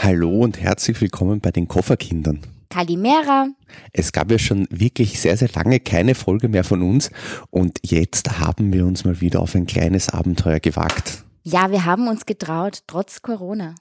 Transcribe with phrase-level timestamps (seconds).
[0.00, 2.38] Hallo und herzlich willkommen bei den Kofferkindern.
[2.70, 3.48] Kalimera.
[3.92, 7.10] Es gab ja schon wirklich sehr, sehr lange keine Folge mehr von uns
[7.50, 11.24] und jetzt haben wir uns mal wieder auf ein kleines Abenteuer gewagt.
[11.42, 13.74] Ja, wir haben uns getraut, trotz Corona.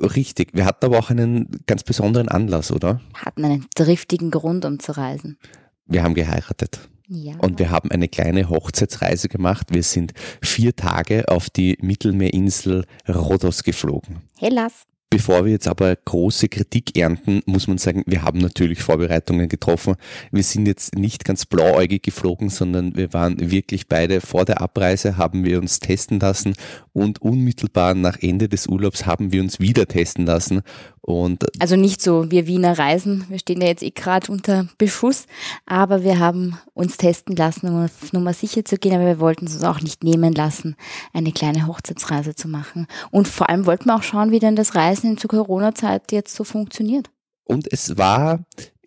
[0.00, 3.00] Richtig, wir hatten aber auch einen ganz besonderen Anlass, oder?
[3.14, 5.38] Hatten einen driftigen Grund, um zu reisen.
[5.86, 6.80] Wir haben geheiratet.
[7.06, 7.34] Ja.
[7.38, 9.68] Und wir haben eine kleine Hochzeitsreise gemacht.
[9.70, 14.22] Wir sind vier Tage auf die Mittelmeerinsel Rhodos geflogen.
[14.36, 14.84] Hellas.
[15.12, 19.96] Bevor wir jetzt aber große Kritik ernten, muss man sagen, wir haben natürlich Vorbereitungen getroffen.
[20.30, 25.18] Wir sind jetzt nicht ganz blauäugig geflogen, sondern wir waren wirklich beide vor der Abreise,
[25.18, 26.54] haben wir uns testen lassen
[26.94, 30.62] und unmittelbar nach Ende des Urlaubs haben wir uns wieder testen lassen.
[31.04, 35.26] Und also nicht so wir Wiener Reisen, wir stehen ja jetzt eh gerade unter Beschuss,
[35.66, 39.46] aber wir haben uns testen lassen, um auf Nummer sicher zu gehen, aber wir wollten
[39.46, 40.76] es uns auch nicht nehmen lassen,
[41.12, 42.86] eine kleine Hochzeitsreise zu machen.
[43.10, 46.44] Und vor allem wollten wir auch schauen, wie denn das Reisen zu Corona-Zeit jetzt so
[46.44, 47.10] funktioniert.
[47.42, 48.44] Und es war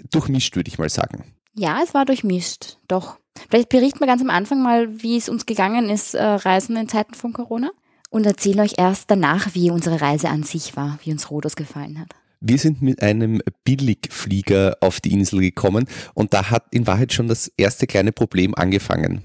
[0.09, 1.25] durchmischt, würde ich mal sagen.
[1.53, 3.17] Ja, es war durchmischt, doch.
[3.49, 6.87] Vielleicht berichten wir ganz am Anfang mal, wie es uns gegangen ist, äh, Reisen in
[6.87, 7.71] Zeiten von Corona
[8.15, 11.99] und erzähle euch erst danach, wie unsere Reise an sich war, wie uns Rhodos gefallen
[11.99, 12.07] hat.
[12.39, 17.27] Wir sind mit einem Billigflieger auf die Insel gekommen und da hat in Wahrheit schon
[17.27, 19.21] das erste kleine Problem angefangen.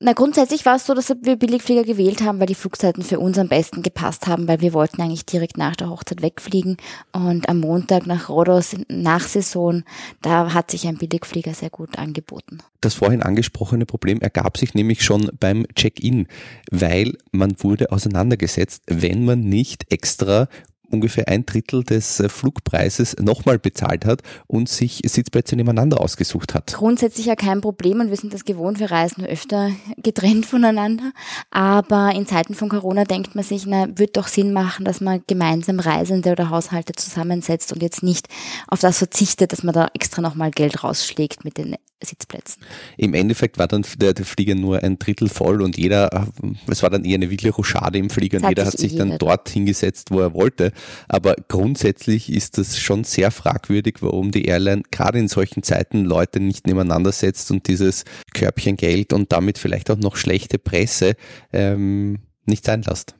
[0.00, 3.36] Na, grundsätzlich war es so, dass wir Billigflieger gewählt haben, weil die Flugzeiten für uns
[3.36, 6.76] am besten gepasst haben, weil wir wollten eigentlich direkt nach der Hochzeit wegfliegen
[7.10, 9.82] und am Montag nach Rhodos nach Saison,
[10.22, 12.58] da hat sich ein Billigflieger sehr gut angeboten.
[12.80, 16.28] Das vorhin angesprochene Problem ergab sich nämlich schon beim Check-in,
[16.70, 20.46] weil man wurde auseinandergesetzt, wenn man nicht extra
[20.90, 26.72] ungefähr ein Drittel des äh, Flugpreises nochmal bezahlt hat und sich Sitzplätze nebeneinander ausgesucht hat.
[26.74, 31.12] Grundsätzlich ja kein Problem und wir sind das gewohnt, wir reisen öfter getrennt voneinander.
[31.50, 35.22] Aber in Zeiten von Corona denkt man sich, na, wird doch Sinn machen, dass man
[35.26, 38.28] gemeinsam Reisende oder Haushalte zusammensetzt und jetzt nicht
[38.66, 42.62] auf das verzichtet, dass man da extra nochmal Geld rausschlägt mit den Sitzplätzen.
[42.96, 46.28] Im Endeffekt war dann der, der, Flieger nur ein Drittel voll und jeder,
[46.68, 49.48] es war dann eher eine wirkliche Rochade im Flieger und jeder hat sich dann dort
[49.48, 50.72] hingesetzt, wo er wollte.
[51.08, 56.40] Aber grundsätzlich ist das schon sehr fragwürdig, warum die Airline gerade in solchen Zeiten Leute
[56.40, 61.16] nicht nebeneinander setzt und dieses Körbchen Geld und damit vielleicht auch noch schlechte Presse
[61.52, 63.14] ähm, nicht sein lässt.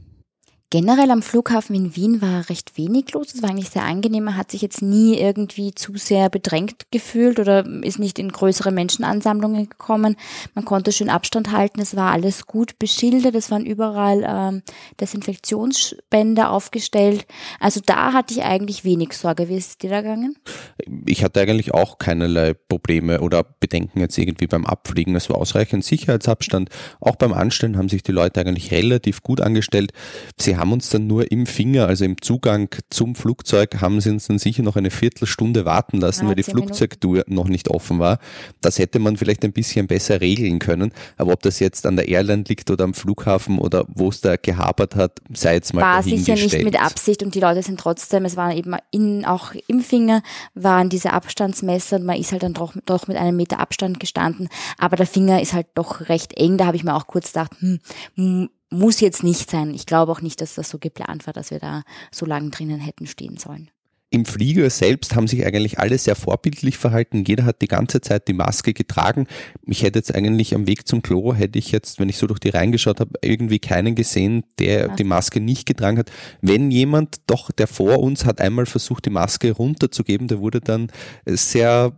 [0.71, 3.33] Generell am Flughafen in Wien war recht wenig los.
[3.33, 4.25] Es war eigentlich sehr angenehm.
[4.25, 8.71] Man hat sich jetzt nie irgendwie zu sehr bedrängt gefühlt oder ist nicht in größere
[8.71, 10.17] Menschenansammlungen gekommen.
[10.55, 11.81] Man konnte schön Abstand halten.
[11.81, 13.35] Es war alles gut beschildert.
[13.35, 14.63] Es waren überall ähm,
[15.01, 17.27] Desinfektionsspender aufgestellt.
[17.61, 19.49] Also da hatte ich eigentlich wenig Sorge.
[19.49, 20.37] Wie ist es dir da gegangen?
[21.07, 25.17] Ich hatte eigentlich auch keinerlei Probleme oder Bedenken jetzt irgendwie beim Abfliegen.
[25.17, 26.69] Es war ausreichend Sicherheitsabstand.
[27.01, 29.95] Auch beim Anstellen haben sich die Leute eigentlich relativ gut angestellt.
[30.37, 34.27] Sie haben uns dann nur im Finger, also im Zugang zum Flugzeug, haben sie uns
[34.27, 38.19] dann sicher noch eine Viertelstunde warten lassen, ah, weil die Flugzeugtour noch nicht offen war.
[38.61, 40.93] Das hätte man vielleicht ein bisschen besser regeln können.
[41.17, 44.37] Aber ob das jetzt an der Airline liegt oder am Flughafen oder wo es da
[44.37, 48.25] gehabert hat, sei jetzt mal War sicher nicht mit Absicht und die Leute sind trotzdem,
[48.25, 50.23] es waren eben in, auch im Finger,
[50.55, 54.49] waren diese Abstandsmesser und man ist halt dann doch, doch mit einem Meter Abstand gestanden.
[54.79, 56.57] Aber der Finger ist halt doch recht eng.
[56.59, 59.75] Da habe ich mir auch kurz gedacht, hm, muss jetzt nicht sein.
[59.75, 62.81] Ich glaube auch nicht, dass das so geplant war, dass wir da so lange drinnen
[62.81, 63.71] hätten stehen sollen.
[64.11, 67.25] Im Flieger selbst haben sich eigentlich alle sehr vorbildlich verhalten.
[67.27, 69.27] Jeder hat die ganze Zeit die Maske getragen.
[69.67, 72.39] Ich hätte jetzt eigentlich am Weg zum Klo, hätte ich jetzt, wenn ich so durch
[72.39, 76.11] die reingeschaut habe, irgendwie keinen gesehen, der die Maske nicht getragen hat.
[76.41, 80.91] Wenn jemand doch, der vor uns hat einmal versucht, die Maske runterzugeben, der wurde dann
[81.27, 81.93] sehr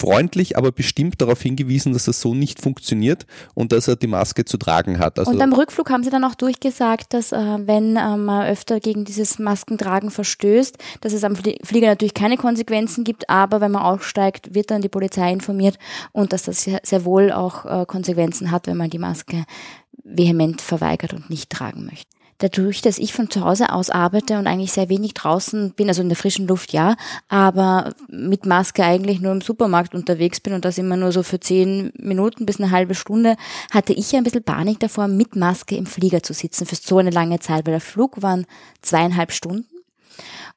[0.00, 4.44] freundlich, aber bestimmt darauf hingewiesen, dass das so nicht funktioniert und dass er die Maske
[4.44, 5.18] zu tragen hat.
[5.18, 8.80] Also und am Rückflug haben sie dann auch durchgesagt, dass äh, wenn äh, man öfter
[8.80, 13.82] gegen dieses Maskentragen verstößt, dass es am Flieger natürlich keine Konsequenzen gibt, aber wenn man
[13.82, 15.78] aussteigt, wird dann die Polizei informiert
[16.12, 19.44] und dass das sehr, wohl auch äh, Konsequenzen hat, wenn man die Maske
[20.04, 24.46] vehement verweigert und nicht tragen möchte dadurch, dass ich von zu Hause aus arbeite und
[24.46, 26.96] eigentlich sehr wenig draußen bin, also in der frischen Luft ja,
[27.28, 31.38] aber mit Maske eigentlich nur im Supermarkt unterwegs bin und das immer nur so für
[31.38, 33.36] zehn Minuten bis eine halbe Stunde,
[33.70, 37.10] hatte ich ein bisschen Panik davor, mit Maske im Flieger zu sitzen für so eine
[37.10, 38.46] lange Zeit, weil der Flug waren
[38.82, 39.66] zweieinhalb Stunden.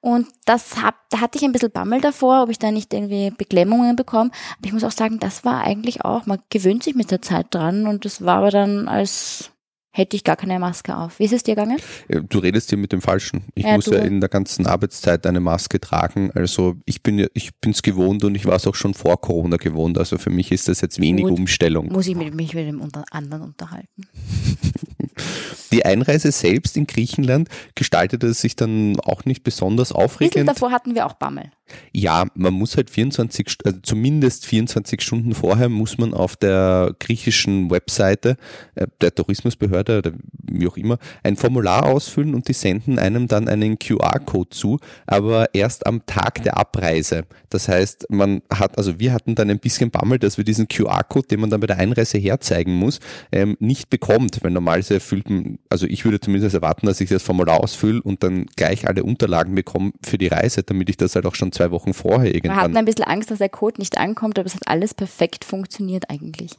[0.01, 3.31] Und das hab, da hatte ich ein bisschen Bammel davor, ob ich da nicht irgendwie
[3.31, 4.31] Beklemmungen bekomme.
[4.57, 7.47] Aber ich muss auch sagen, das war eigentlich auch, man gewöhnt sich mit der Zeit
[7.51, 9.52] dran und das war aber dann als
[9.95, 11.19] hätte ich gar keine Maske auf.
[11.19, 11.77] Wie ist es dir gegangen?
[12.27, 13.45] Du redest hier mit dem Falschen.
[13.53, 13.93] Ich ja, muss du.
[13.93, 16.31] ja in der ganzen Arbeitszeit eine Maske tragen.
[16.33, 19.57] Also ich bin ich bin es gewohnt und ich war es auch schon vor Corona
[19.57, 19.99] gewohnt.
[19.99, 21.37] Also für mich ist das jetzt wenig Gut.
[21.37, 21.91] Umstellung.
[21.91, 22.81] Muss ich mich mit dem
[23.11, 24.07] anderen unterhalten.
[25.71, 30.33] Die Einreise selbst in Griechenland gestaltete sich dann auch nicht besonders aufregend.
[30.33, 31.51] Bisschen davor hatten wir auch Bammel.
[31.93, 37.69] Ja, man muss halt 24, also zumindest 24 Stunden vorher muss man auf der griechischen
[37.71, 38.37] Webseite
[38.75, 40.11] äh, der Tourismusbehörde oder
[40.43, 45.53] wie auch immer ein Formular ausfüllen und die senden einem dann einen QR-Code zu, aber
[45.53, 47.25] erst am Tag der Abreise.
[47.49, 51.27] Das heißt, man hat, also wir hatten dann ein bisschen Bammel, dass wir diesen QR-Code,
[51.27, 52.99] den man dann bei der Einreise herzeigen muss,
[53.31, 57.23] ähm, nicht bekommt, weil normalerweise erfüllt man, also ich würde zumindest erwarten, dass ich das
[57.23, 61.25] Formular ausfülle und dann gleich alle Unterlagen bekomme für die Reise, damit ich das halt
[61.25, 62.57] auch schon zwei Wochen vorher irgendwann.
[62.57, 65.45] Wir hatten ein bisschen Angst, dass der Code nicht ankommt, aber es hat alles perfekt
[65.45, 66.57] funktioniert eigentlich.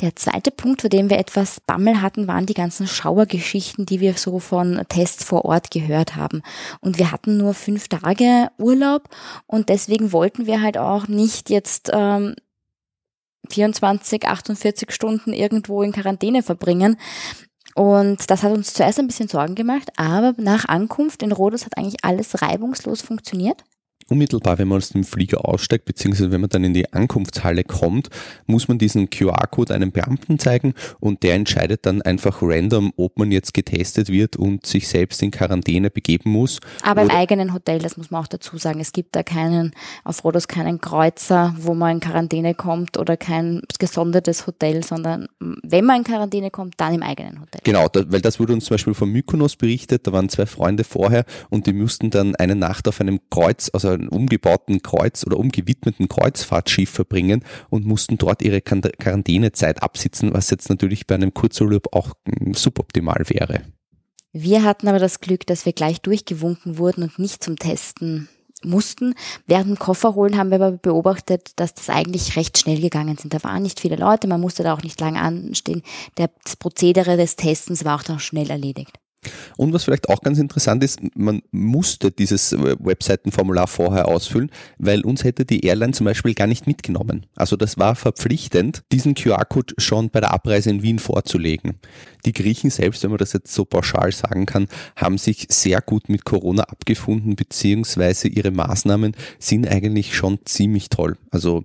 [0.00, 4.14] Der zweite Punkt, für den wir etwas Bammel hatten, waren die ganzen Schauergeschichten, die wir
[4.14, 6.42] so von Tests vor Ort gehört haben.
[6.80, 9.08] Und wir hatten nur fünf Tage Urlaub
[9.46, 12.34] und deswegen wollten wir halt auch nicht jetzt ähm,
[13.50, 16.96] 24, 48 Stunden irgendwo in Quarantäne verbringen.
[17.76, 21.76] Und das hat uns zuerst ein bisschen Sorgen gemacht, aber nach Ankunft in Rhodos hat
[21.76, 23.64] eigentlich alles reibungslos funktioniert
[24.08, 28.08] unmittelbar, wenn man aus dem Flieger aussteigt, beziehungsweise wenn man dann in die Ankunftshalle kommt,
[28.46, 33.32] muss man diesen QR-Code einem Beamten zeigen und der entscheidet dann einfach random, ob man
[33.32, 36.60] jetzt getestet wird und sich selbst in Quarantäne begeben muss.
[36.82, 38.80] Aber im eigenen Hotel, das muss man auch dazu sagen.
[38.80, 39.72] Es gibt da keinen,
[40.04, 45.26] auf Rhodos keinen Kreuzer, wo man in Quarantäne kommt oder kein gesondertes Hotel, sondern
[45.62, 47.60] wenn man in Quarantäne kommt, dann im eigenen Hotel.
[47.64, 50.84] Genau, da, weil das wurde uns zum Beispiel von Mykonos berichtet, da waren zwei Freunde
[50.84, 55.38] vorher und die mussten dann eine Nacht auf einem Kreuz, also einen umgebauten Kreuz oder
[55.38, 61.94] umgewidmeten Kreuzfahrtschiff verbringen und mussten dort ihre Quarantänezeit absitzen, was jetzt natürlich bei einem Kurzurlaub
[61.94, 63.62] auch hm, suboptimal wäre.
[64.32, 68.28] Wir hatten aber das Glück, dass wir gleich durchgewunken wurden und nicht zum Testen
[68.64, 69.14] mussten.
[69.46, 73.34] Während dem Kofferholen haben wir aber beobachtet, dass das eigentlich recht schnell gegangen sind.
[73.34, 75.82] Da waren nicht viele Leute, man musste da auch nicht lange anstehen.
[76.16, 78.98] das Prozedere des Testens war auch dann schnell erledigt.
[79.56, 85.24] Und was vielleicht auch ganz interessant ist, man musste dieses Webseitenformular vorher ausfüllen, weil uns
[85.24, 87.26] hätte die Airline zum Beispiel gar nicht mitgenommen.
[87.36, 91.74] Also das war verpflichtend, diesen QR-Code schon bei der Abreise in Wien vorzulegen.
[92.24, 96.08] Die Griechen selbst, wenn man das jetzt so pauschal sagen kann, haben sich sehr gut
[96.08, 101.16] mit Corona abgefunden, beziehungsweise ihre Maßnahmen sind eigentlich schon ziemlich toll.
[101.30, 101.64] Also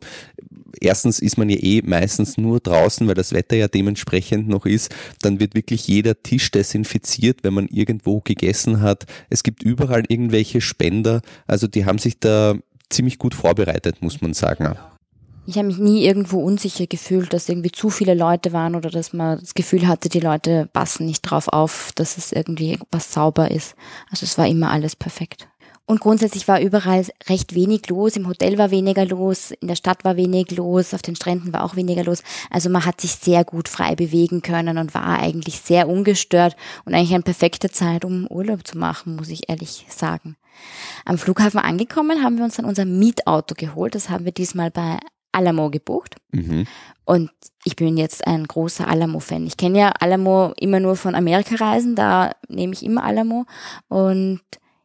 [0.80, 4.94] erstens ist man ja eh meistens nur draußen, weil das Wetter ja dementsprechend noch ist.
[5.22, 9.06] Dann wird wirklich jeder Tisch desinfiziert, wenn man irgendwo gegessen hat.
[9.30, 11.22] Es gibt überall irgendwelche Spender.
[11.48, 12.56] Also die haben sich da
[12.90, 14.76] ziemlich gut vorbereitet, muss man sagen.
[15.46, 19.14] Ich habe mich nie irgendwo unsicher gefühlt, dass irgendwie zu viele Leute waren oder dass
[19.14, 23.50] man das Gefühl hatte, die Leute passen nicht drauf auf, dass es irgendwie was sauber
[23.50, 23.76] ist.
[24.12, 25.48] Also es war immer alles perfekt.
[25.90, 28.16] Und grundsätzlich war überall recht wenig los.
[28.16, 31.64] Im Hotel war weniger los, in der Stadt war wenig los, auf den Stränden war
[31.64, 32.22] auch weniger los.
[32.52, 36.56] Also man hat sich sehr gut frei bewegen können und war eigentlich sehr ungestört
[36.86, 40.38] und eigentlich eine perfekte Zeit, um Urlaub zu machen, muss ich ehrlich sagen.
[41.06, 43.96] Am Flughafen angekommen haben wir uns dann unser Mietauto geholt.
[43.96, 45.00] Das haben wir diesmal bei
[45.32, 46.18] Alamo gebucht.
[46.32, 46.68] Mhm.
[47.06, 47.32] Und
[47.64, 49.48] ich bin jetzt ein großer Alamo-Fan.
[49.48, 53.48] Ich kenne ja Alamo immer nur von Amerika-Reisen, da nehme ich immer Alamo.
[53.88, 54.42] Und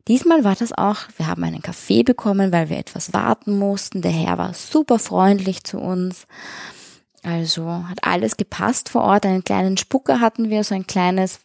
[0.06, 4.02] Diesmal war das auch, wir haben einen Kaffee bekommen, weil wir etwas warten mussten.
[4.02, 6.26] Der Herr war super freundlich zu uns.
[7.22, 9.24] Also hat alles gepasst vor Ort.
[9.24, 11.40] Einen kleinen Spucker hatten wir, so ein kleines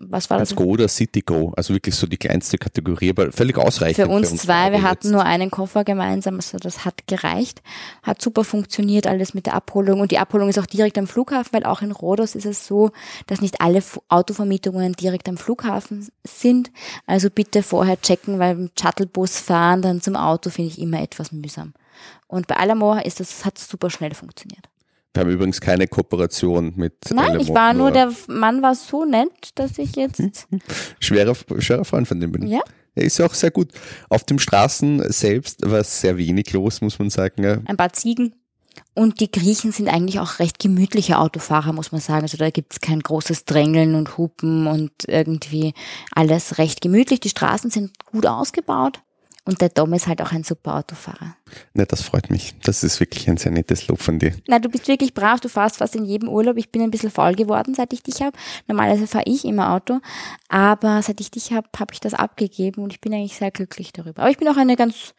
[0.00, 0.54] was war das?
[0.54, 4.06] Go oder City Go, also wirklich so die kleinste Kategorie, aber völlig ausreichend.
[4.06, 7.62] Für uns, für uns zwei, wir hatten nur einen Koffer gemeinsam, also das hat gereicht,
[8.02, 11.52] hat super funktioniert, alles mit der Abholung und die Abholung ist auch direkt am Flughafen,
[11.52, 12.90] weil auch in Rhodos ist es so,
[13.26, 16.70] dass nicht alle Autovermietungen direkt am Flughafen sind,
[17.06, 21.32] also bitte vorher checken, weil im Shuttlebus fahren dann zum Auto finde ich immer etwas
[21.32, 21.74] mühsam.
[22.26, 24.67] Und bei Alamore ist das, hat super schnell funktioniert.
[25.18, 26.94] Wir haben übrigens keine Kooperation mit.
[27.10, 30.22] Nein, Elemo, ich war nur, der Mann war so nett, dass ich jetzt.
[31.00, 32.46] schwerer, schwerer Freund von dem bin.
[32.46, 32.60] Ja.
[32.94, 33.72] Er ist auch sehr gut.
[34.10, 37.64] Auf den Straßen selbst war sehr wenig los, muss man sagen.
[37.66, 38.32] Ein paar Ziegen.
[38.94, 42.22] Und die Griechen sind eigentlich auch recht gemütliche Autofahrer, muss man sagen.
[42.22, 45.74] Also da gibt es kein großes Drängeln und Hupen und irgendwie
[46.14, 47.18] alles recht gemütlich.
[47.18, 49.00] Die Straßen sind gut ausgebaut.
[49.48, 51.34] Und der Dom ist halt auch ein super Autofahrer.
[51.72, 52.54] Na, das freut mich.
[52.64, 54.34] Das ist wirklich ein sehr nettes Lob von dir.
[54.46, 55.40] Na, du bist wirklich brav.
[55.40, 56.58] Du fährst fast in jedem Urlaub.
[56.58, 58.36] Ich bin ein bisschen faul geworden, seit ich dich habe.
[58.66, 60.00] Normalerweise fahre ich immer Auto.
[60.50, 63.90] Aber seit ich dich habe, habe ich das abgegeben und ich bin eigentlich sehr glücklich
[63.94, 64.20] darüber.
[64.20, 65.14] Aber ich bin auch eine ganz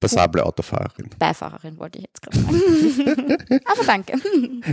[0.00, 1.10] passable Autofahrerin.
[1.16, 3.60] Beifahrerin wollte ich jetzt gerade sagen.
[3.64, 4.14] Aber danke.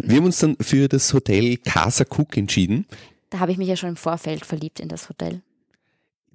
[0.01, 2.87] Wir haben uns dann für das Hotel Casa Cook entschieden.
[3.29, 5.43] Da habe ich mich ja schon im Vorfeld verliebt in das Hotel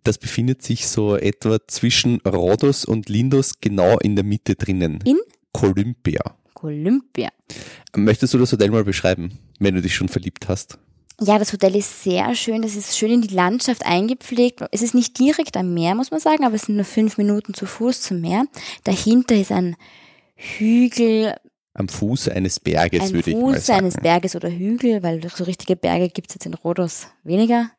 [0.08, 5.00] das befindet sich so etwa zwischen Rhodos und Lindos genau in der Mitte drinnen.
[5.04, 5.18] In?
[5.52, 6.20] Olympia.
[6.62, 7.28] Olympia.
[7.94, 10.78] Möchtest du das Hotel mal beschreiben, wenn du dich schon verliebt hast?
[11.20, 12.62] Ja, das Hotel ist sehr schön.
[12.62, 14.64] Das ist schön in die Landschaft eingepflegt.
[14.70, 17.54] Es ist nicht direkt am Meer, muss man sagen, aber es sind nur fünf Minuten
[17.54, 18.44] zu Fuß zum Meer.
[18.84, 19.76] Dahinter ist ein
[20.36, 21.34] Hügel.
[21.74, 23.80] Am Fuße eines Berges, ein würde ich mal Fuße sagen.
[23.80, 27.70] eines Berges oder Hügel, weil so richtige Berge gibt es jetzt in Rhodos weniger.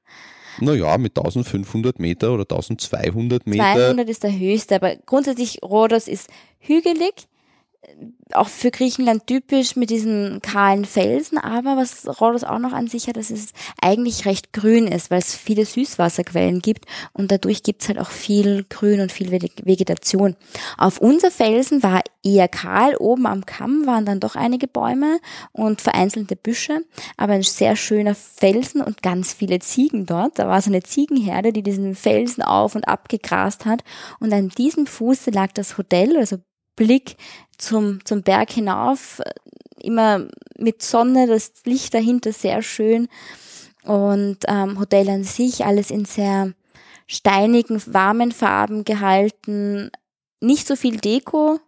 [0.61, 3.63] Naja, mit 1500 Meter oder 1200 Meter.
[3.75, 7.27] 200 ist der höchste, aber grundsätzlich Rhodos ist hügelig
[8.33, 13.07] auch für Griechenland typisch mit diesen kahlen Felsen, aber was Rhodos auch noch an sich
[13.07, 17.81] hat, dass es eigentlich recht grün ist, weil es viele Süßwasserquellen gibt und dadurch gibt
[17.81, 20.35] es halt auch viel Grün und viel Vegetation.
[20.77, 25.19] Auf unser Felsen war eher kahl, oben am Kamm waren dann doch einige Bäume
[25.51, 26.83] und vereinzelte Büsche,
[27.17, 30.37] aber ein sehr schöner Felsen und ganz viele Ziegen dort.
[30.37, 33.83] Da war so eine Ziegenherde, die diesen Felsen auf und ab gegrast hat
[34.19, 36.37] und an diesem Fuße lag das Hotel, also
[36.79, 37.17] Blick
[37.57, 39.21] zum, zum Berg hinauf,
[39.81, 43.09] immer mit Sonne, das Licht dahinter sehr schön.
[43.83, 46.53] Und ähm, Hotel an sich, alles in sehr
[47.05, 49.91] steinigen, warmen Farben gehalten.
[50.39, 51.59] Nicht so viel Deko,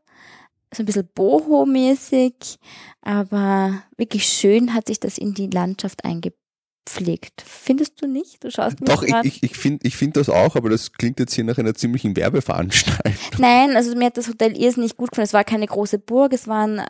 [0.74, 2.58] so ein bisschen boho-mäßig,
[3.02, 6.41] aber wirklich schön hat sich das in die Landschaft eingebaut
[6.86, 7.44] pflegt.
[7.46, 8.44] Findest du nicht?
[8.44, 9.26] Du schaust mir Doch, grad.
[9.26, 12.16] ich, ich, finde ich find das auch, aber das klingt jetzt hier nach einer ziemlichen
[12.16, 13.14] Werbeveranstaltung.
[13.38, 15.26] Nein, also mir hat das Hotel irrsinnig gut gefallen.
[15.26, 16.82] Es war keine große Burg, es waren,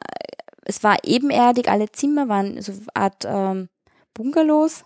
[0.64, 3.70] es war ebenerdig, alle Zimmer waren so eine Art ähm,
[4.14, 4.86] Bungalows.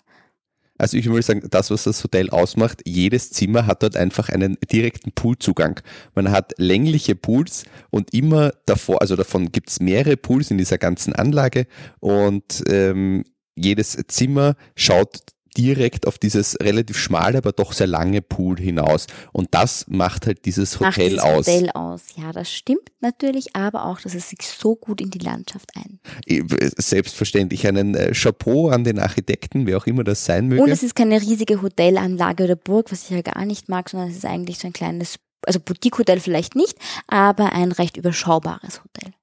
[0.77, 4.57] Also ich würde sagen, das, was das Hotel ausmacht, jedes Zimmer hat dort einfach einen
[4.69, 5.79] direkten Poolzugang.
[6.15, 10.77] Man hat längliche Pools und immer davor, also davon gibt es mehrere Pools in dieser
[10.77, 11.67] ganzen Anlage
[12.01, 13.23] und ähm,
[13.55, 15.21] jedes Zimmer schaut
[15.57, 19.07] direkt auf dieses relativ schmale, aber doch sehr lange Pool hinaus.
[19.31, 21.47] Und das macht halt dieses Hotel macht dieses aus.
[21.47, 22.01] Hotel aus.
[22.15, 25.99] Ja, das stimmt natürlich, aber auch, dass es sich so gut in die Landschaft ein.
[26.77, 30.63] Selbstverständlich einen äh, Chapeau an den Architekten, wer auch immer das sein möge.
[30.63, 34.09] Und es ist keine riesige Hotelanlage oder Burg, was ich ja gar nicht mag, sondern
[34.09, 39.13] es ist eigentlich so ein kleines, also Boutique-Hotel vielleicht nicht, aber ein recht überschaubares Hotel.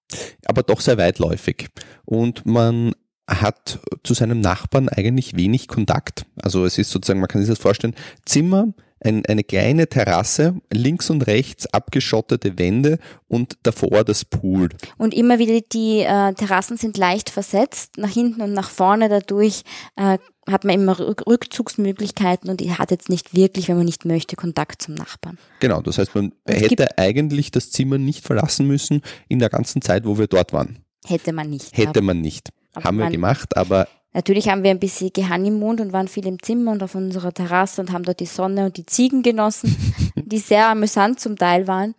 [0.46, 1.68] Aber doch sehr weitläufig.
[2.04, 2.92] Und man
[3.28, 6.26] hat zu seinem Nachbarn eigentlich wenig Kontakt.
[6.36, 8.74] Also es ist sozusagen, man kann sich das vorstellen, Zimmer,
[9.04, 12.98] ein, eine kleine Terrasse, links und rechts abgeschottete Wände
[13.28, 14.68] und davor das Pool.
[14.96, 19.08] Und immer wieder die äh, Terrassen sind leicht versetzt, nach hinten und nach vorne.
[19.08, 19.62] Dadurch
[19.96, 24.82] äh, hat man immer Rückzugsmöglichkeiten und hat jetzt nicht wirklich, wenn man nicht möchte, Kontakt
[24.82, 25.38] zum Nachbarn.
[25.60, 30.04] Genau, das heißt, man hätte eigentlich das Zimmer nicht verlassen müssen in der ganzen Zeit,
[30.04, 30.78] wo wir dort waren.
[31.04, 31.76] Hätte man nicht.
[31.76, 32.50] Hätte man nicht.
[32.72, 33.88] Aber haben wir gemacht, aber.
[34.14, 37.80] Natürlich haben wir ein bisschen gehanimond und waren viel im Zimmer und auf unserer Terrasse
[37.80, 39.74] und haben dort die Sonne und die Ziegen genossen,
[40.16, 41.94] die sehr amüsant zum Teil waren.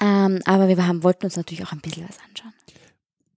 [0.00, 2.52] Ähm, aber wir haben, wollten uns natürlich auch ein bisschen was anschauen.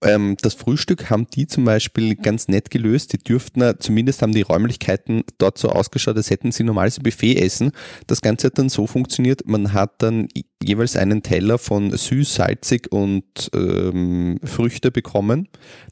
[0.01, 3.13] Ähm, das Frühstück haben die zum Beispiel ganz nett gelöst.
[3.13, 7.71] Die dürften, zumindest haben die Räumlichkeiten dort so ausgeschaut, als hätten sie normales Buffet essen.
[8.07, 10.27] Das Ganze hat dann so funktioniert, man hat dann
[10.63, 15.47] jeweils einen Teller von süß, salzig und ähm, Früchte bekommen,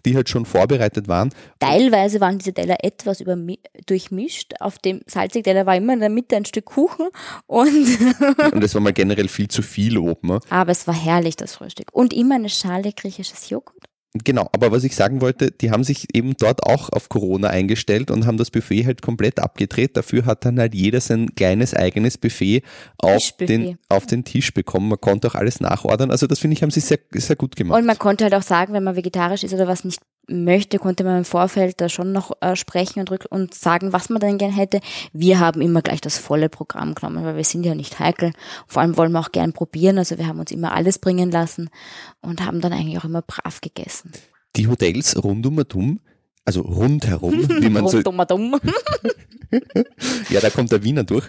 [0.05, 1.29] die halt schon vorbereitet waren.
[1.59, 3.23] Teilweise waren diese Teller etwas
[3.85, 4.53] durchmischt.
[4.59, 7.07] Auf dem salzigen Teller war immer in der Mitte ein Stück Kuchen
[7.45, 7.73] und
[8.51, 10.27] und es war mal generell viel zu viel oben.
[10.27, 10.39] Ne?
[10.49, 11.87] Aber es war herrlich, das Frühstück.
[11.91, 13.83] Und immer eine Schale griechisches Joghurt.
[14.23, 18.11] Genau, aber was ich sagen wollte, die haben sich eben dort auch auf Corona eingestellt
[18.11, 19.97] und haben das Buffet halt komplett abgedreht.
[19.97, 22.61] Dafür hat dann halt jeder sein kleines eigenes Buffet
[22.99, 24.87] auf, den, auf den Tisch bekommen.
[24.89, 26.11] Man konnte auch alles nachordern.
[26.11, 27.79] Also das finde ich, haben sie sehr, sehr gut gemacht.
[27.79, 31.03] Und man konnte halt auch sagen, wenn man vegetarisch ist oder was nicht möchte, konnte
[31.03, 34.51] man im Vorfeld da schon noch äh, sprechen und, und sagen, was man dann gern
[34.51, 34.79] hätte.
[35.11, 38.31] Wir haben immer gleich das volle Programm genommen, weil wir sind ja nicht heikel.
[38.67, 39.97] Vor allem wollen wir auch gern probieren.
[39.97, 41.69] Also wir haben uns immer alles bringen lassen
[42.21, 44.11] und haben dann eigentlich auch immer brav gegessen.
[44.55, 45.99] Die Hotels rund um Atum,
[46.45, 47.97] also rundherum, wie man so.
[47.97, 48.59] rund um
[50.29, 51.27] ja, da kommt der Wiener durch.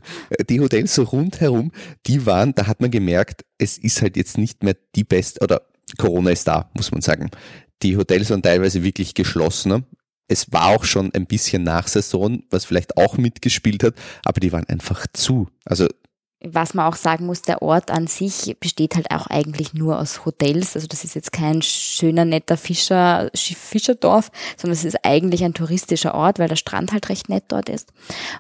[0.49, 1.73] Die Hotels so rundherum,
[2.07, 5.63] die waren, da hat man gemerkt, es ist halt jetzt nicht mehr die beste, oder
[5.99, 7.31] Corona ist da, muss man sagen.
[7.85, 9.85] Die Hotels waren teilweise wirklich geschlossener.
[10.27, 14.53] Es war auch schon ein bisschen nach Saison, was vielleicht auch mitgespielt hat, aber die
[14.53, 15.49] waren einfach zu.
[15.67, 15.87] Also
[16.47, 20.25] was man auch sagen muss, der Ort an sich besteht halt auch eigentlich nur aus
[20.25, 20.75] Hotels.
[20.75, 26.15] Also das ist jetzt kein schöner, netter Fischer, Fischerdorf, sondern es ist eigentlich ein touristischer
[26.15, 27.93] Ort, weil der Strand halt recht nett dort ist.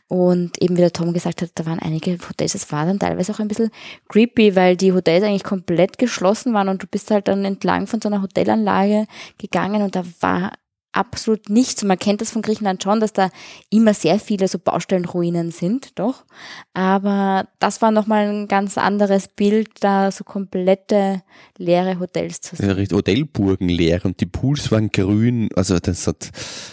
[0.08, 2.54] Und eben wie der Tom gesagt hat, da waren einige Hotels.
[2.54, 3.70] Es war dann teilweise auch ein bisschen
[4.08, 8.00] creepy, weil die Hotels eigentlich komplett geschlossen waren und du bist halt dann entlang von
[8.00, 9.06] so einer Hotelanlage
[9.38, 10.52] gegangen und da war
[10.94, 11.82] absolut nichts.
[11.82, 13.30] Und man kennt das von Griechenland schon, dass da
[13.70, 16.24] immer sehr viele so Baustellenruinen sind, doch.
[16.72, 21.22] Aber das war nochmal ein ganz anderes Bild, da so komplette
[21.58, 22.68] leere Hotels zu sehen.
[22.68, 25.48] Ja, Hotelburgen leer und die Pools waren grün.
[25.54, 26.30] Also das hat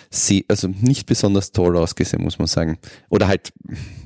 [0.10, 2.78] sie, also nicht besonders toll ausgesehen, muss man sagen.
[3.10, 3.52] Oder halt,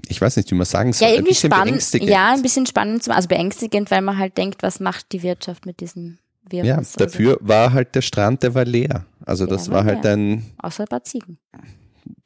[0.07, 1.07] ich weiß nicht, wie man sagen soll.
[1.07, 1.93] Ja, irgendwie spannend.
[1.93, 5.79] Ja, ein bisschen spannend, also beängstigend, weil man halt denkt, was macht die Wirtschaft mit
[5.79, 6.17] diesem
[6.49, 6.67] Virus?
[6.67, 7.47] Ja, dafür also.
[7.47, 9.05] war halt der Strand, der war leer.
[9.25, 10.45] Also das war, war halt ein.
[10.57, 11.39] Außer ein paar Ziegen.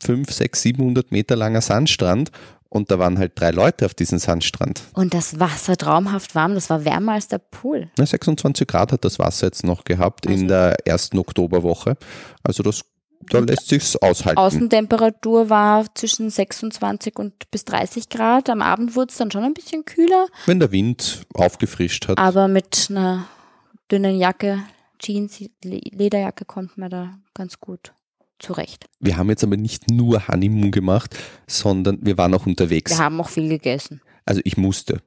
[0.02, 2.32] 5, 6, 700 Meter langer Sandstrand
[2.70, 4.82] und da waren halt drei Leute auf diesem Sandstrand.
[4.94, 7.90] Und das Wasser traumhaft warm, das war wärmer als der Pool.
[7.98, 10.40] Na, 26 Grad hat das Wasser jetzt noch gehabt also.
[10.40, 11.98] in der ersten Oktoberwoche.
[12.44, 12.84] Also das
[13.30, 14.40] da lässt sich's aushalten.
[14.40, 18.50] Außentemperatur war zwischen 26 und bis 30 Grad.
[18.50, 20.28] Am Abend wurde es dann schon ein bisschen kühler.
[20.46, 22.18] Wenn der Wind aufgefrischt hat.
[22.18, 23.26] Aber mit einer
[23.92, 24.64] dünnen Jacke,
[25.00, 27.94] Jeans, Lederjacke kommt man da ganz gut
[28.40, 28.86] zurecht.
[29.00, 32.92] Wir haben jetzt aber nicht nur Honeymoon gemacht, sondern wir waren auch unterwegs.
[32.92, 34.02] Wir haben auch viel gegessen.
[34.26, 35.02] Also ich musste.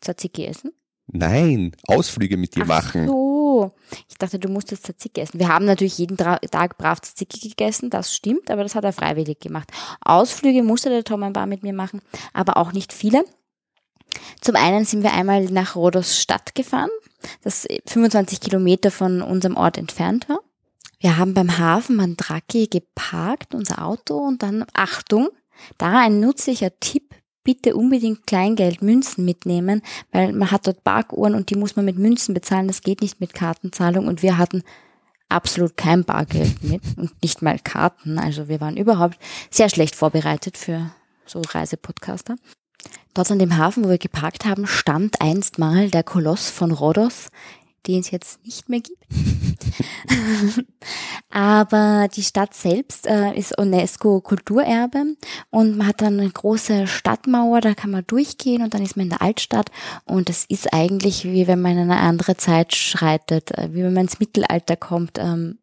[0.00, 0.72] Tzatziki essen?
[1.08, 3.06] Nein, Ausflüge mit dir Ach machen.
[3.06, 3.72] So,
[4.08, 5.38] ich dachte, du musstest Tzatziki essen.
[5.38, 9.38] Wir haben natürlich jeden Tag brav Tzatziki gegessen, das stimmt, aber das hat er freiwillig
[9.38, 9.70] gemacht.
[10.00, 12.00] Ausflüge musste der Tom ein paar mit mir machen,
[12.32, 13.24] aber auch nicht viele.
[14.40, 16.90] Zum einen sind wir einmal nach Rhodos Stadt gefahren,
[17.42, 20.40] das 25 Kilometer von unserem Ort entfernt war.
[20.98, 25.28] Wir haben beim Hafen Mandrake geparkt, unser Auto, und dann, Achtung,
[25.78, 27.14] da ein nützlicher Tipp,
[27.44, 31.96] bitte unbedingt Kleingeld, Münzen mitnehmen, weil man hat dort Parkuhren und die muss man mit
[31.96, 34.64] Münzen bezahlen, das geht nicht mit Kartenzahlung und wir hatten
[35.28, 39.18] absolut kein Bargeld mit und nicht mal Karten, also wir waren überhaupt
[39.50, 40.90] sehr schlecht vorbereitet für
[41.24, 42.36] so Reisepodcaster.
[43.14, 47.28] Dort an dem Hafen, wo wir geparkt haben, stand einst mal der Koloss von Rhodos,
[47.86, 49.02] den es jetzt nicht mehr gibt.
[51.30, 55.16] Aber die Stadt selbst äh, ist UNESCO-Kulturerbe
[55.50, 59.04] und man hat dann eine große Stadtmauer, da kann man durchgehen und dann ist man
[59.04, 59.70] in der Altstadt
[60.04, 63.94] und es ist eigentlich wie wenn man in eine andere Zeit schreitet, äh, wie wenn
[63.94, 65.58] man ins Mittelalter kommt, ähm,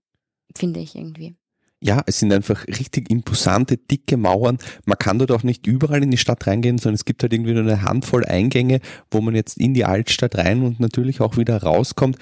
[0.56, 1.36] finde ich irgendwie
[1.84, 4.58] ja, es sind einfach richtig imposante, dicke Mauern.
[4.86, 7.52] Man kann dort auch nicht überall in die Stadt reingehen, sondern es gibt halt irgendwie
[7.52, 8.80] nur eine Handvoll Eingänge,
[9.12, 12.18] wo man jetzt in die Altstadt rein und natürlich auch wieder rauskommt.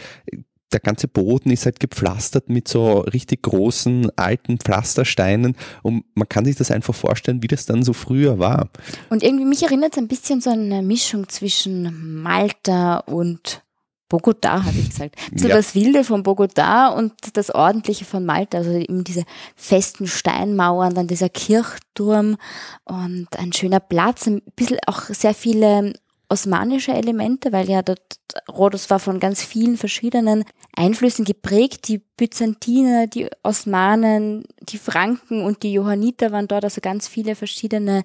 [0.74, 6.46] Der ganze Boden ist halt gepflastert mit so richtig großen alten Pflastersteinen und man kann
[6.46, 8.70] sich das einfach vorstellen, wie das dann so früher war.
[9.10, 13.64] Und irgendwie mich erinnert es ein bisschen so eine Mischung zwischen Malta und
[14.12, 15.16] Bogota, habe ich gesagt.
[15.34, 15.56] So ja.
[15.56, 18.58] das Wilde von Bogota und das Ordentliche von Malta.
[18.58, 19.24] Also eben diese
[19.56, 22.36] festen Steinmauern, dann dieser Kirchturm
[22.84, 24.28] und ein schöner Platz.
[24.28, 25.94] Ein bisschen auch sehr viele
[26.28, 28.02] osmanische Elemente, weil ja dort
[28.50, 30.44] Rhodos war von ganz vielen verschiedenen
[30.76, 31.88] Einflüssen geprägt.
[31.88, 38.04] Die Byzantiner, die Osmanen, die Franken und die Johanniter waren dort, also ganz viele verschiedene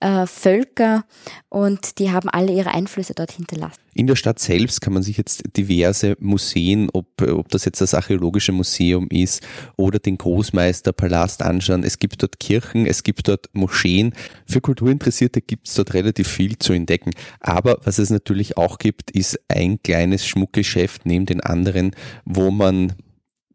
[0.00, 1.04] äh, Völker
[1.48, 3.80] und die haben alle ihre Einflüsse dort hinterlassen.
[3.94, 7.94] In der Stadt selbst kann man sich jetzt diverse Museen, ob, ob das jetzt das
[7.94, 11.84] Archäologische Museum ist oder den Großmeisterpalast anschauen.
[11.84, 14.12] Es gibt dort Kirchen, es gibt dort Moscheen.
[14.46, 17.12] Für Kulturinteressierte gibt es dort relativ viel zu entdecken.
[17.38, 22.94] Aber was es natürlich auch gibt, ist ein kleines Schmuckgeschäft neben den anderen, wo man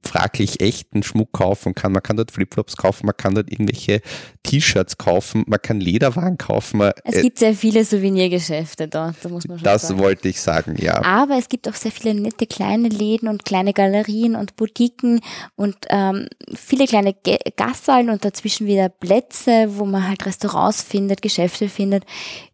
[0.04, 1.92] fraglich echten Schmuck kaufen kann.
[1.92, 4.02] Man kann dort Flipflops kaufen, man kann dort irgendwelche
[4.44, 6.82] T-Shirts kaufen, man kann Lederwaren kaufen.
[7.04, 10.00] Es äh, gibt sehr viele Souvenirgeschäfte dort, da muss man schon Das sagen.
[10.00, 11.02] wollte ich sagen, ja.
[11.04, 15.20] Aber es gibt auch sehr viele nette kleine Läden und kleine Galerien und Boutiquen
[15.56, 17.14] und ähm, viele kleine
[17.56, 22.06] Gassallen und dazwischen wieder Plätze, wo man halt Restaurants findet, Geschäfte findet.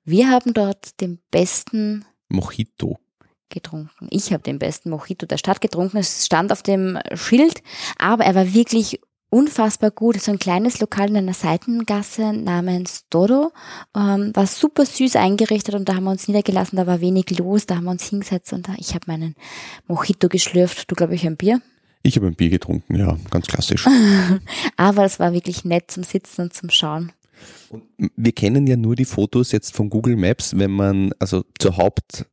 [0.04, 2.98] Wir haben dort den besten Mojito
[3.50, 4.08] getrunken.
[4.10, 5.98] Ich habe den besten Mojito der Stadt getrunken.
[5.98, 7.62] Es stand auf dem Schild,
[7.98, 10.22] aber er war wirklich unfassbar gut.
[10.22, 13.52] So ein kleines Lokal in einer Seitengasse namens Dodo.
[13.96, 16.78] Ähm, war super süß eingerichtet und da haben wir uns niedergelassen.
[16.78, 17.66] Da war wenig los.
[17.66, 19.36] Da haben wir uns hingesetzt und ich habe meinen
[19.88, 20.90] Mojito geschlürft.
[20.90, 21.62] Du glaube ich ein Bier?
[22.04, 23.88] Ich habe ein Bier getrunken, ja, ganz klassisch.
[24.78, 27.12] aber es war wirklich nett zum Sitzen und zum Schauen.
[27.70, 27.84] Und
[28.16, 32.28] wir kennen ja nur die Fotos jetzt von Google Maps, wenn man also zur Haupt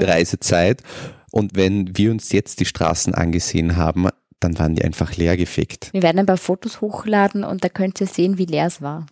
[0.00, 0.08] ja.
[0.08, 0.82] Reisezeit.
[1.30, 4.08] Und wenn wir uns jetzt die Straßen angesehen haben,
[4.40, 5.92] dann waren die einfach leergefegt.
[5.92, 9.06] Wir werden ein paar Fotos hochladen und da könnt ihr sehen, wie leer es war.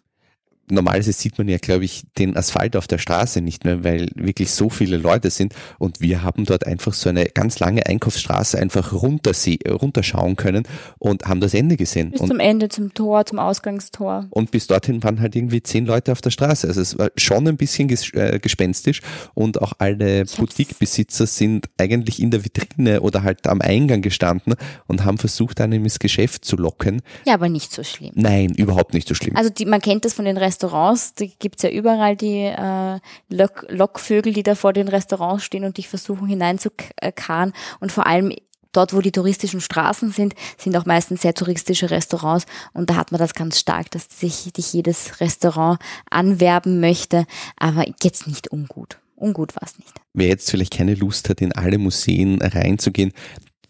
[0.70, 4.50] Normalerweise sieht man ja, glaube ich, den Asphalt auf der Straße nicht mehr, weil wirklich
[4.50, 8.92] so viele Leute sind und wir haben dort einfach so eine ganz lange Einkaufsstraße einfach
[8.92, 10.64] runterschauen können
[10.98, 12.10] und haben das Ende gesehen.
[12.10, 14.26] Bis und, zum Ende, zum Tor, zum Ausgangstor.
[14.30, 16.66] Und bis dorthin waren halt irgendwie zehn Leute auf der Straße.
[16.66, 19.00] Also es war schon ein bisschen äh, gespenstisch
[19.34, 24.54] und auch alle Boutiquebesitzer sind eigentlich in der Vitrine oder halt am Eingang gestanden
[24.86, 27.02] und haben versucht, einem ins Geschäft zu locken.
[27.26, 28.12] Ja, aber nicht so schlimm.
[28.14, 29.36] Nein, überhaupt nicht so schlimm.
[29.36, 33.66] Also die, man kennt das von den Restaurants, da gibt's ja überall die äh, Lok
[33.68, 38.32] Lockvögel, die da vor den Restaurants stehen und dich versuchen hineinzukarren und vor allem
[38.72, 43.10] dort, wo die touristischen Straßen sind, sind auch meistens sehr touristische Restaurants und da hat
[43.10, 48.98] man das ganz stark, dass sich dich jedes Restaurant anwerben möchte, aber jetzt nicht ungut.
[49.16, 49.92] Ungut war es nicht.
[50.12, 53.12] Wer jetzt vielleicht keine Lust hat, in alle Museen reinzugehen,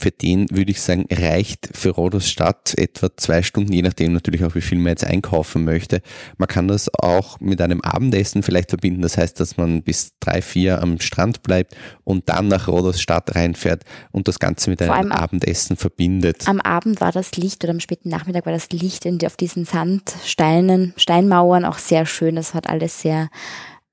[0.01, 4.45] für den würde ich sagen, reicht für Rhodos Stadt etwa zwei Stunden, je nachdem natürlich
[4.45, 6.03] auch, wie viel man jetzt einkaufen möchte.
[6.39, 9.03] Man kann das auch mit einem Abendessen vielleicht verbinden.
[9.03, 13.35] Das heißt, dass man bis drei, vier am Strand bleibt und dann nach Rhodos Stadt
[13.35, 16.49] reinfährt und das Ganze mit einem Abendessen verbindet.
[16.49, 19.65] Am Abend war das Licht oder am späten Nachmittag war das Licht in, auf diesen
[19.65, 22.37] Sandsteinen, Steinmauern auch sehr schön.
[22.37, 23.31] Das hat alles sehr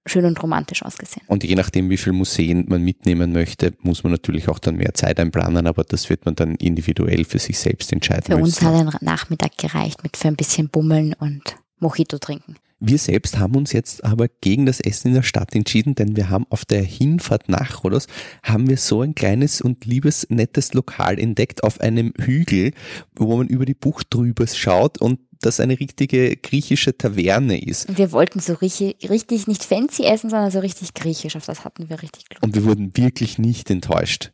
[0.05, 1.25] schön und romantisch ausgesehen.
[1.27, 4.93] Und je nachdem, wie viele Museen man mitnehmen möchte, muss man natürlich auch dann mehr
[4.93, 8.23] Zeit einplanen, aber das wird man dann individuell für sich selbst entscheiden.
[8.23, 8.43] Für müssen.
[8.45, 12.55] uns hat ein Nachmittag gereicht mit für ein bisschen Bummeln und Mojito trinken.
[12.83, 16.31] Wir selbst haben uns jetzt aber gegen das Essen in der Stadt entschieden, denn wir
[16.31, 18.07] haben auf der Hinfahrt nach Rhodos
[18.41, 22.73] haben wir so ein kleines und liebes, nettes Lokal entdeckt auf einem Hügel,
[23.15, 27.87] wo man über die Bucht drüber schaut und das eine richtige griechische Taverne ist.
[27.87, 31.35] Und wir wollten so richtig, richtig nicht fancy essen, sondern so richtig griechisch.
[31.35, 32.41] Auf das hatten wir richtig Glück.
[32.41, 34.31] Und wir wurden wirklich nicht enttäuscht.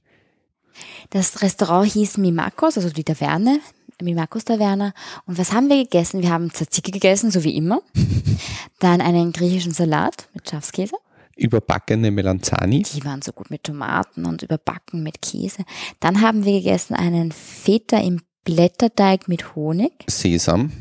[1.09, 3.59] Das Restaurant hieß Mimakos, also die Taverne,
[4.01, 4.93] Mimakos Taverne.
[5.25, 6.21] Und was haben wir gegessen?
[6.21, 7.81] Wir haben Tzatziki gegessen, so wie immer.
[8.79, 10.95] Dann einen griechischen Salat mit Schafskäse.
[11.35, 12.83] Überbackene Melanzani.
[12.83, 15.63] Die waren so gut mit Tomaten und überbacken mit Käse.
[15.99, 19.91] Dann haben wir gegessen einen Feta im Blätterteig mit Honig.
[20.07, 20.71] Sesam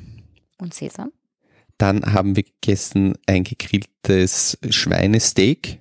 [0.58, 1.12] und Sesam.
[1.78, 5.78] Dann haben wir gegessen ein gegrilltes Schweinesteak.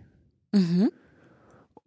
[0.52, 0.91] Mhm.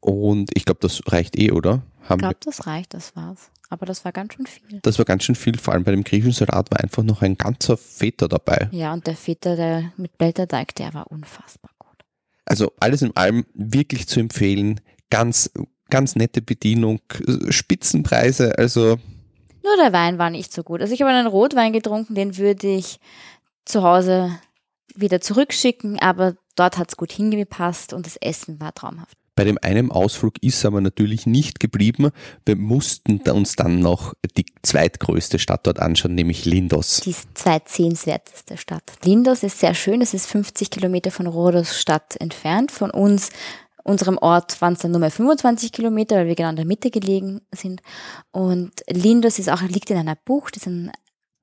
[0.01, 1.83] Und ich glaube, das reicht eh, oder?
[2.09, 3.51] Haben ich glaube, das reicht, das war's.
[3.69, 4.81] Aber das war ganz schön viel.
[4.83, 7.37] Das war ganz schön viel, vor allem bei dem griechischen Salat war einfach noch ein
[7.37, 8.69] ganzer Feta dabei.
[8.73, 12.05] Ja, und der Feta der mit Blätterteig, der war unfassbar gut.
[12.47, 14.81] Also alles in allem wirklich zu empfehlen.
[15.11, 15.51] Ganz,
[15.91, 17.01] ganz nette Bedienung,
[17.51, 18.99] Spitzenpreise, also
[19.69, 20.81] nur der Wein war nicht so gut.
[20.81, 23.01] Also ich habe einen Rotwein getrunken, den würde ich
[23.67, 24.31] zu Hause
[24.95, 29.19] wieder zurückschicken, aber dort hat es gut hingepasst und das Essen war traumhaft.
[29.39, 32.11] Bei dem einen Ausflug ist aber natürlich nicht geblieben.
[32.45, 37.03] Wir mussten uns dann noch die zweitgrößte Stadt dort anschauen, nämlich Lindos.
[37.03, 38.83] Die zweitsehenswerteste Stadt.
[39.05, 40.01] Lindos ist sehr schön.
[40.01, 42.73] Es ist 50 Kilometer von Rhodos Stadt entfernt.
[42.73, 43.31] Von uns
[43.85, 46.91] unserem Ort waren es dann nur mehr 25 Kilometer, weil wir genau in der Mitte
[46.91, 47.81] gelegen sind.
[48.33, 50.91] Und Lindos ist auch, liegt in einer Bucht, ist ein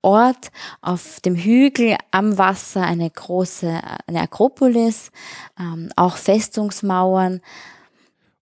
[0.02, 5.12] Ort auf dem Hügel am Wasser, eine große, eine Akropolis,
[5.58, 7.40] ähm, auch Festungsmauern.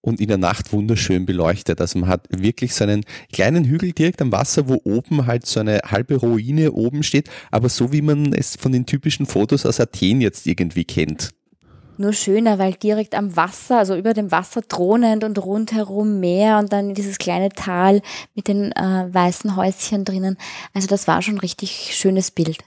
[0.06, 1.80] Und in der Nacht wunderschön beleuchtet.
[1.80, 5.62] Also man hat wirklich so einen kleinen Hügel direkt am Wasser, wo oben halt so
[5.62, 9.80] eine halbe Ruine oben steht, aber so wie man es von den typischen Fotos aus
[9.80, 11.30] Athen jetzt irgendwie kennt
[11.98, 16.74] nur schöner, weil direkt am Wasser, also über dem Wasser thronend und rundherum Meer und
[16.74, 18.02] dann dieses kleine Tal
[18.36, 20.38] mit den äh, weißen Häuschen drinnen.
[20.74, 22.58] Also das war schon richtig schönes Bild.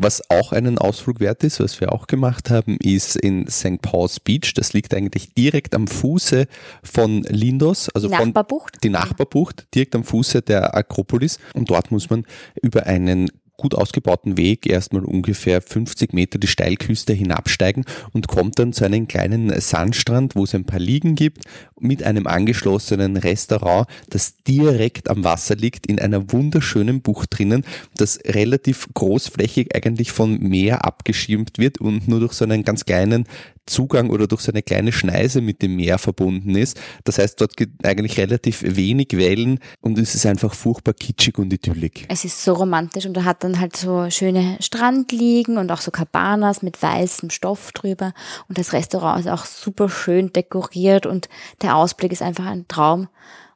[0.00, 3.82] Was auch einen Ausflug wert ist, was wir auch gemacht haben, ist in St.
[3.82, 4.54] Paul's Beach.
[4.54, 6.46] Das liegt eigentlich direkt am Fuße
[6.84, 8.76] von Lindos, also die Nachbarbucht.
[8.76, 11.40] Von die Nachbarbucht, direkt am Fuße der Akropolis.
[11.52, 12.24] Und dort muss man
[12.62, 13.28] über einen
[13.58, 19.08] gut ausgebauten Weg erstmal ungefähr 50 Meter die Steilküste hinabsteigen und kommt dann zu einem
[19.08, 21.44] kleinen Sandstrand, wo es ein paar Liegen gibt,
[21.78, 27.64] mit einem angeschlossenen Restaurant, das direkt am Wasser liegt, in einer wunderschönen Bucht drinnen,
[27.96, 33.26] das relativ großflächig eigentlich vom Meer abgeschirmt wird und nur durch so einen ganz kleinen
[33.68, 36.80] Zugang oder durch so eine kleine Schneise mit dem Meer verbunden ist.
[37.04, 41.52] Das heißt, dort gibt eigentlich relativ wenig Wellen und es ist einfach furchtbar kitschig und
[41.52, 42.04] idyllisch.
[42.08, 45.90] Es ist so romantisch und da hat dann halt so schöne Strandliegen und auch so
[45.90, 48.12] Cabanas mit weißem Stoff drüber
[48.48, 51.28] und das Restaurant ist auch super schön dekoriert und
[51.62, 53.08] der Ausblick ist einfach ein Traum.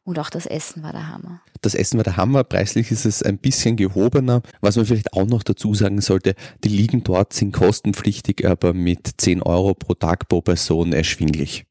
[0.05, 1.40] Und auch das Essen war der Hammer.
[1.62, 2.42] Das Essen war der Hammer.
[2.42, 4.42] Preislich ist es ein bisschen gehobener.
[4.61, 9.09] Was man vielleicht auch noch dazu sagen sollte, die Liegen dort sind kostenpflichtig, aber mit
[9.16, 11.64] 10 Euro pro Tag pro Person erschwinglich.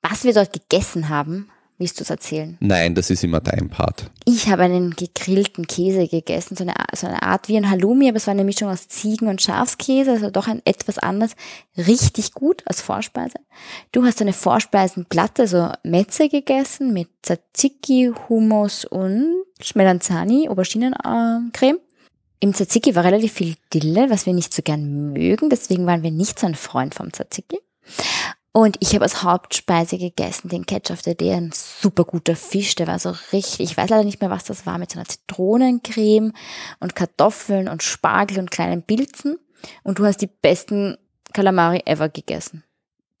[0.00, 2.58] Was wir dort gegessen haben, Willst du es erzählen?
[2.60, 4.10] Nein, das ist immer dein Part.
[4.26, 8.18] Ich habe einen gegrillten Käse gegessen, so eine, so eine Art wie ein Halloumi, aber
[8.18, 11.30] es war eine Mischung aus Ziegen- und Schafskäse, also doch ein etwas anders.
[11.78, 13.38] Richtig gut als Vorspeise.
[13.92, 21.78] Du hast eine Vorspeisenplatte, so Metze gegessen mit Tzatziki, Hummus und Schmelanzani, Auberginencreme.
[22.40, 26.10] Im Tzatziki war relativ viel Dille, was wir nicht so gern mögen, deswegen waren wir
[26.10, 27.58] nicht so ein Freund vom Tzatziki.
[28.52, 32.88] Und ich habe als Hauptspeise gegessen den Ketchup der Idee, ein super guter Fisch, der
[32.88, 36.32] war so richtig, ich weiß leider nicht mehr, was das war, mit so einer Zitronencreme
[36.80, 39.38] und Kartoffeln und Spargel und kleinen Pilzen.
[39.84, 40.96] Und du hast die besten
[41.32, 42.64] Kalamari ever gegessen.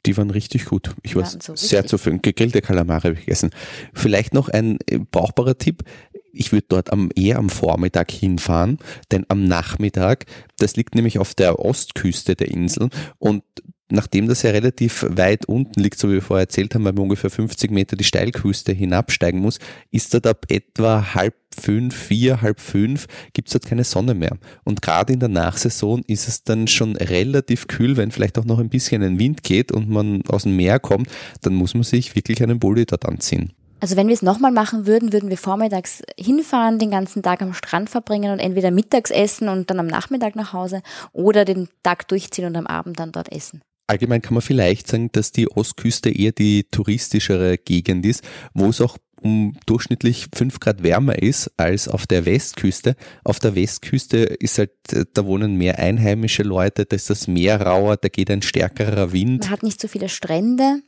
[0.06, 0.94] Die waren richtig gut.
[1.02, 2.22] Ich war so sehr zufrieden.
[2.22, 3.50] Gegrillte Kalamari habe ich gegessen.
[3.92, 5.84] Vielleicht noch ein äh, brauchbarer Tipp.
[6.32, 8.78] Ich würde dort am, eher am Vormittag hinfahren,
[9.12, 10.24] denn am Nachmittag,
[10.58, 12.88] das liegt nämlich auf der Ostküste der Insel
[13.18, 13.42] und
[13.90, 17.04] nachdem das ja relativ weit unten liegt, so wie wir vorher erzählt haben, weil man
[17.04, 19.58] ungefähr 50 Meter die Steilküste hinabsteigen muss,
[19.90, 24.36] ist dort ab etwa halb fünf, vier, halb fünf, gibt es dort keine Sonne mehr.
[24.64, 28.60] Und gerade in der Nachsaison ist es dann schon relativ kühl, wenn vielleicht auch noch
[28.60, 31.08] ein bisschen ein Wind geht und man aus dem Meer kommt,
[31.42, 33.52] dann muss man sich wirklich einen Bulli dort anziehen.
[33.80, 37.54] Also wenn wir es nochmal machen würden, würden wir vormittags hinfahren, den ganzen Tag am
[37.54, 42.06] Strand verbringen und entweder mittags essen und dann am Nachmittag nach Hause oder den Tag
[42.08, 43.62] durchziehen und am Abend dann dort essen.
[43.90, 48.22] Allgemein kann man vielleicht sagen, dass die Ostküste eher die touristischere Gegend ist,
[48.54, 52.94] wo es auch um durchschnittlich fünf Grad wärmer ist als auf der Westküste.
[53.24, 54.70] Auf der Westküste ist halt,
[55.12, 59.40] da wohnen mehr einheimische Leute, da ist das Meer rauer, da geht ein stärkerer Wind.
[59.40, 60.82] Man hat nicht so viele Strände.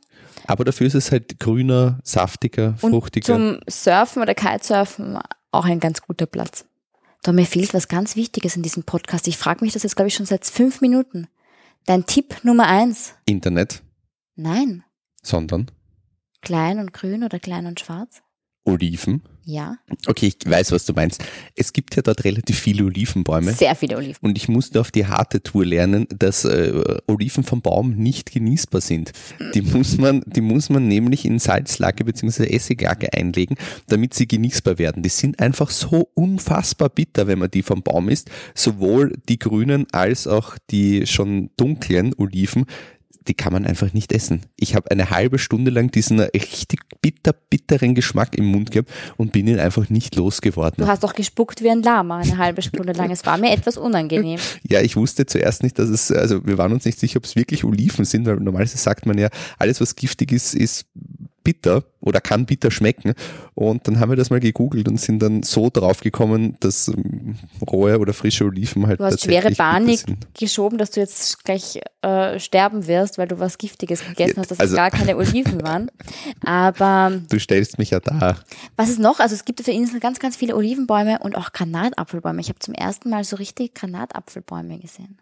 [0.47, 3.35] Aber dafür ist es halt grüner, saftiger, fruchtiger.
[3.35, 5.19] Und zum Surfen oder Kitesurfen
[5.51, 6.63] auch ein ganz guter Platz.
[7.23, 9.27] Doch mir fehlt was ganz Wichtiges in diesem Podcast.
[9.27, 11.27] Ich frage mich das jetzt, glaube ich, schon seit fünf Minuten.
[11.85, 13.13] Dein Tipp Nummer eins.
[13.25, 13.83] Internet.
[14.35, 14.83] Nein.
[15.21, 15.69] Sondern?
[16.41, 18.23] Klein und grün oder klein und schwarz?
[18.65, 19.21] Oliven.
[19.45, 19.77] Ja.
[20.07, 21.23] Okay, ich weiß, was du meinst.
[21.55, 23.51] Es gibt ja dort relativ viele Olivenbäume.
[23.51, 24.17] Sehr viele Oliven.
[24.21, 26.71] Und ich musste auf die harte Tour lernen, dass äh,
[27.07, 29.11] Oliven vom Baum nicht genießbar sind.
[29.53, 32.45] Die muss man, die muss man nämlich in Salzlake bzw.
[32.45, 35.03] Essiglake einlegen, damit sie genießbar werden.
[35.03, 38.29] Die sind einfach so unfassbar bitter, wenn man die vom Baum isst.
[38.55, 42.65] Sowohl die grünen als auch die schon dunklen Oliven
[43.27, 44.41] die kann man einfach nicht essen.
[44.57, 49.31] Ich habe eine halbe Stunde lang diesen richtig bitter, bitteren Geschmack im Mund gehabt und
[49.31, 50.83] bin ihn einfach nicht losgeworden.
[50.83, 53.11] Du hast doch gespuckt wie ein Lama eine halbe Stunde lang.
[53.11, 54.39] Es war mir etwas unangenehm.
[54.67, 57.35] Ja, ich wusste zuerst nicht, dass es, also wir waren uns nicht sicher, ob es
[57.35, 60.85] wirklich Oliven sind, weil normalerweise sagt man ja, alles was giftig ist, ist
[61.43, 63.13] bitter oder kann bitter schmecken.
[63.53, 67.37] Und dann haben wir das mal gegoogelt und sind dann so drauf gekommen, dass ähm,
[67.69, 68.99] rohe oder frische Oliven halt.
[68.99, 70.03] Du hast schwere Panik
[70.37, 74.59] geschoben, dass du jetzt gleich äh, sterben wirst, weil du was Giftiges gegessen hast, dass
[74.59, 75.91] also, es gar keine Oliven waren.
[76.45, 77.21] Aber.
[77.29, 78.37] Du stellst mich ja da.
[78.75, 79.19] Was ist noch?
[79.19, 82.41] Also es gibt auf der Insel ganz, ganz viele Olivenbäume und auch Granatapfelbäume.
[82.41, 85.17] Ich habe zum ersten Mal so richtig Granatapfelbäume gesehen.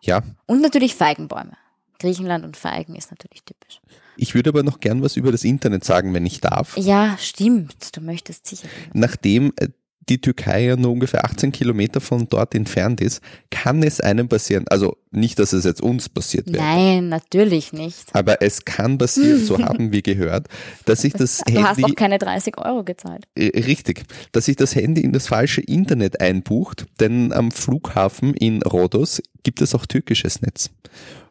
[0.00, 0.22] Ja.
[0.46, 1.52] Und natürlich Feigenbäume.
[1.98, 3.80] Griechenland und Feigen ist natürlich typisch.
[4.18, 6.76] Ich würde aber noch gern was über das Internet sagen, wenn ich darf.
[6.76, 7.96] Ja, stimmt.
[7.96, 8.68] Du möchtest sicher.
[8.92, 9.68] Nachdem äh,
[10.08, 14.64] die Türkei ja nur ungefähr 18 Kilometer von dort entfernt ist, kann es einem passieren.
[14.68, 16.62] Also nicht, dass es jetzt uns passiert wäre.
[16.62, 18.06] Nein, natürlich nicht.
[18.12, 20.48] Aber es kann passieren, so haben wir gehört,
[20.84, 21.62] dass sich das du Handy.
[21.62, 23.24] Du hast doch keine 30 Euro gezahlt.
[23.34, 28.62] Äh, richtig, dass sich das Handy in das falsche Internet einbucht, denn am Flughafen in
[28.62, 30.70] Rhodos gibt es auch türkisches Netz.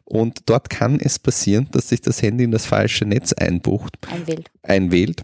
[0.08, 3.98] Und dort kann es passieren, dass sich das Handy in das falsche Netz einbucht.
[4.10, 4.50] Einwählt.
[4.62, 5.22] Einwählt.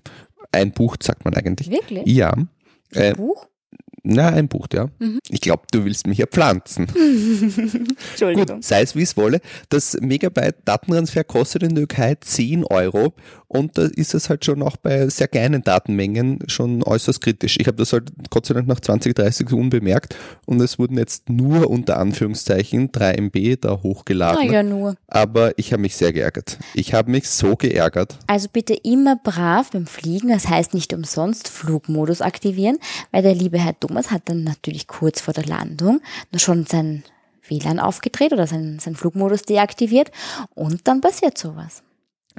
[0.53, 1.71] Einbucht, sagt man eigentlich.
[1.71, 2.07] Wirklich?
[2.07, 2.33] Ja.
[2.33, 2.49] Ein
[2.93, 3.49] äh, Buch?
[4.07, 4.91] Na, ein Buch, ja.
[4.99, 5.19] Mhm.
[5.31, 6.87] Ich glaube, du willst mich ja pflanzen.
[8.11, 8.47] Entschuldigung.
[8.47, 9.41] Gut, sei es wie es wolle.
[9.71, 13.15] Das Megabyte Datentransfer kostet in der Türkei 10 Euro
[13.49, 17.57] und da ist es halt schon auch bei sehr kleinen Datenmengen schon äußerst kritisch.
[17.61, 20.99] Ich habe das halt Gott sei Dank nach 20, 30 Sekunden bemerkt und es wurden
[20.99, 24.49] jetzt nur unter Anführungszeichen 3 MB da hochgeladen.
[24.49, 24.97] Ah ja, nur.
[25.07, 26.59] Aber ich habe mich sehr geärgert.
[26.75, 28.19] Ich habe mich so geärgert.
[28.27, 32.79] Also bitte immer brav beim Fliegen, das heißt nicht umsonst Flugmodus aktivieren,
[33.13, 36.01] weil der liebe Herr Thomas hat dann natürlich kurz vor der Landung
[36.35, 37.05] schon sein
[37.47, 40.11] WLAN aufgedreht oder seinen, seinen Flugmodus deaktiviert
[40.57, 41.85] und dann passiert sowas.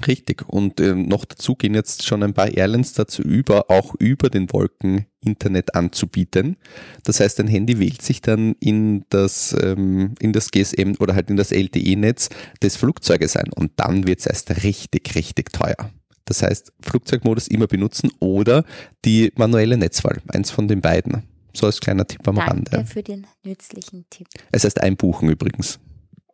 [0.06, 0.44] Richtig.
[0.50, 4.52] Und äh, noch dazu gehen jetzt schon ein paar Airlines dazu über, auch über den
[4.52, 6.58] Wolken Internet anzubieten.
[7.06, 11.30] Das heißt, ein Handy wählt sich dann in das, ähm, in das GSM oder halt
[11.30, 12.28] in das LTE-Netz
[12.62, 13.54] des Flugzeuges ein.
[13.56, 15.90] Und dann wird es erst richtig, richtig teuer.
[16.26, 18.66] Das heißt, Flugzeugmodus immer benutzen oder
[19.06, 20.22] die manuelle Netzwahl.
[20.28, 21.24] Eins von den beiden.
[21.56, 22.72] So als kleiner Tipp am Danke Rande.
[22.72, 24.28] Danke für den nützlichen Tipp.
[24.52, 25.80] Es heißt einbuchen übrigens.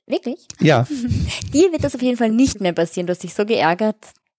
[0.07, 0.47] Wirklich?
[0.59, 0.87] Ja.
[1.53, 3.07] Dir wird das auf jeden Fall nicht mehr passieren.
[3.07, 3.97] Du hast dich so geärgert,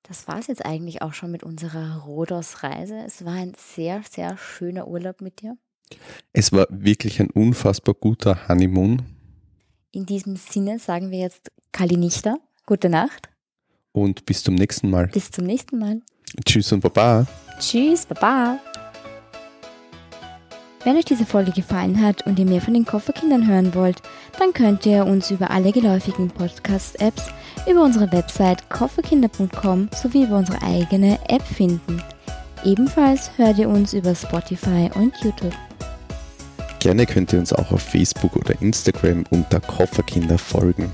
[0.09, 2.97] Das war es jetzt eigentlich auch schon mit unserer Rhodos-Reise.
[3.07, 5.57] Es war ein sehr, sehr schöner Urlaub mit dir.
[6.33, 9.03] Es war wirklich ein unfassbar guter Honeymoon.
[9.93, 12.37] In diesem Sinne sagen wir jetzt Kalinichta.
[12.67, 13.29] Gute Nacht.
[13.93, 15.09] Und bis zum nächsten Mal.
[15.09, 16.01] Bis zum nächsten Mal.
[16.45, 17.27] Tschüss und Baba.
[17.59, 18.59] Tschüss, Baba.
[20.85, 24.03] Wenn euch diese Folge gefallen hat und ihr mehr von den Kofferkindern hören wollt,
[24.39, 27.31] dann könnt ihr uns über alle geläufigen Podcast-Apps,
[27.71, 32.03] über unsere Website kofferkinder.com sowie über unsere eigene App finden.
[32.65, 35.55] Ebenfalls hört ihr uns über Spotify und YouTube.
[36.81, 40.91] Gerne könnt ihr uns auch auf Facebook oder Instagram unter Kofferkinder folgen.